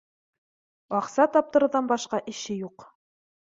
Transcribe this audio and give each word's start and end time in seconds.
Аҡса 1.01 1.27
таптырыуҙан 1.37 1.93
башҡа 1.93 2.23
эше 2.35 2.59
юҡ 2.65 2.91